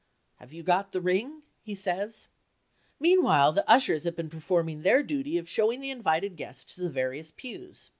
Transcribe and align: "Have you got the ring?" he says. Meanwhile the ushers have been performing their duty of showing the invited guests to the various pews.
"Have 0.37 0.51
you 0.51 0.63
got 0.63 0.93
the 0.93 0.99
ring?" 0.99 1.43
he 1.61 1.75
says. 1.75 2.27
Meanwhile 2.99 3.51
the 3.51 3.69
ushers 3.71 4.03
have 4.03 4.15
been 4.15 4.31
performing 4.31 4.81
their 4.81 5.03
duty 5.03 5.37
of 5.37 5.47
showing 5.47 5.79
the 5.79 5.91
invited 5.91 6.37
guests 6.37 6.73
to 6.73 6.81
the 6.81 6.89
various 6.89 7.29
pews. 7.29 7.89